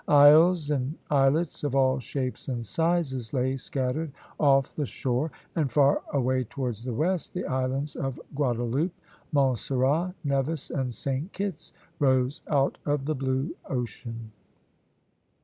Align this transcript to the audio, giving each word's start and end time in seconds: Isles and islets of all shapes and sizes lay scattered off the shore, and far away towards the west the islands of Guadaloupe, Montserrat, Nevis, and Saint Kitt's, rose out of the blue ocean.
Isles 0.07 0.71
and 0.71 0.95
islets 1.11 1.63
of 1.63 1.75
all 1.75 1.99
shapes 1.99 2.47
and 2.47 2.65
sizes 2.65 3.33
lay 3.35 3.55
scattered 3.55 4.11
off 4.39 4.75
the 4.75 4.87
shore, 4.87 5.29
and 5.55 5.71
far 5.71 6.01
away 6.11 6.45
towards 6.45 6.83
the 6.83 6.91
west 6.95 7.35
the 7.35 7.45
islands 7.45 7.95
of 7.95 8.19
Guadaloupe, 8.33 8.99
Montserrat, 9.31 10.15
Nevis, 10.23 10.71
and 10.71 10.91
Saint 10.91 11.31
Kitt's, 11.33 11.71
rose 11.99 12.41
out 12.47 12.79
of 12.83 13.05
the 13.05 13.13
blue 13.13 13.55
ocean. 13.69 14.31